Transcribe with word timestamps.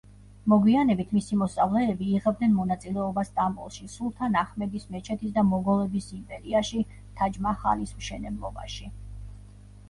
მოგვიანებით 0.51 1.11
მისი 1.17 1.35
მოსწავლეები 1.41 2.07
იღებდნენ 2.19 2.55
მონაწილეობას 2.59 3.29
სტამბოლში 3.33 3.89
სულთან 3.97 4.39
აჰმედის 4.41 4.87
მეჩეთის 4.95 5.35
და 5.37 5.45
მოგოლების 5.51 6.09
იმპერიაში 6.21 6.83
თაჯ-მაჰალის 7.21 7.95
მშენებლობაში. 8.01 8.91